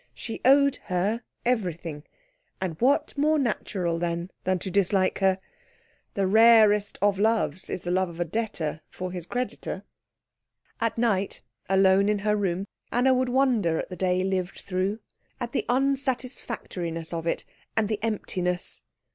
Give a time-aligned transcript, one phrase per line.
[0.15, 2.05] She owed her everything;
[2.59, 5.39] and what more natural, then, than to dislike her?
[6.15, 9.83] The rarest of loves is the love of a debtor for his creditor.
[10.79, 14.97] At night, alone in her room, Anna would wonder at the day lived through,
[15.39, 17.45] at the unsatisfactoriness of it,
[17.77, 18.81] and the emptiness.